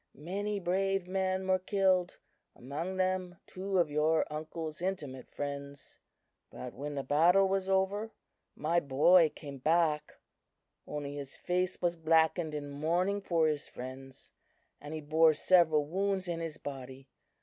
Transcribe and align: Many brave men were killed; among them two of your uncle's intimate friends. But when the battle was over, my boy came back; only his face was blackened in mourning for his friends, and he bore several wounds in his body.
Many 0.15 0.59
brave 0.59 1.07
men 1.07 1.47
were 1.47 1.59
killed; 1.59 2.17
among 2.55 2.97
them 2.97 3.35
two 3.45 3.77
of 3.77 3.91
your 3.91 4.25
uncle's 4.33 4.81
intimate 4.81 5.29
friends. 5.29 5.99
But 6.49 6.73
when 6.73 6.95
the 6.95 7.03
battle 7.03 7.47
was 7.47 7.69
over, 7.69 8.09
my 8.55 8.79
boy 8.79 9.29
came 9.29 9.59
back; 9.59 10.15
only 10.87 11.13
his 11.17 11.37
face 11.37 11.79
was 11.83 11.97
blackened 11.97 12.55
in 12.55 12.71
mourning 12.71 13.21
for 13.21 13.45
his 13.47 13.67
friends, 13.67 14.31
and 14.81 14.95
he 14.95 15.01
bore 15.01 15.33
several 15.35 15.85
wounds 15.85 16.27
in 16.27 16.39
his 16.39 16.57
body. 16.57 17.07